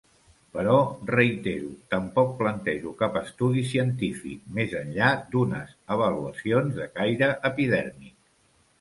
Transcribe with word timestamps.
Però, 0.55 0.77
reitero, 1.09 1.67
tampoc 1.95 2.31
plantejo 2.39 2.95
cap 3.03 3.21
estudi 3.23 3.67
científic, 3.75 4.43
més 4.59 4.75
enllà 4.83 5.13
d'unes 5.35 5.79
avaluacions 5.99 6.77
de 6.83 6.93
caire 7.01 7.33
epidèrmic. 7.55 8.15